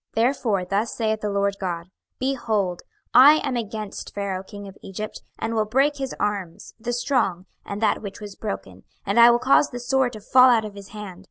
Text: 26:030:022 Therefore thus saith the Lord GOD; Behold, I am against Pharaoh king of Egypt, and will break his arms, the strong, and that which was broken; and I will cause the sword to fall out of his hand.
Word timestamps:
26:030:022 0.17 0.23
Therefore 0.25 0.65
thus 0.65 0.95
saith 0.95 1.21
the 1.21 1.29
Lord 1.29 1.57
GOD; 1.59 1.85
Behold, 2.17 2.81
I 3.13 3.35
am 3.45 3.55
against 3.55 4.15
Pharaoh 4.15 4.41
king 4.41 4.67
of 4.67 4.75
Egypt, 4.81 5.21
and 5.37 5.53
will 5.53 5.65
break 5.65 5.97
his 5.97 6.15
arms, 6.19 6.73
the 6.79 6.91
strong, 6.91 7.45
and 7.63 7.83
that 7.83 8.01
which 8.01 8.19
was 8.19 8.35
broken; 8.35 8.81
and 9.05 9.19
I 9.19 9.29
will 9.29 9.37
cause 9.37 9.69
the 9.69 9.79
sword 9.79 10.13
to 10.13 10.19
fall 10.19 10.49
out 10.49 10.65
of 10.65 10.73
his 10.73 10.87
hand. 10.87 11.19